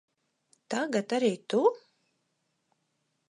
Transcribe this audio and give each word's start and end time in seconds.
Tagad 0.73 1.13
arī 1.17 1.29
tu? 1.53 1.61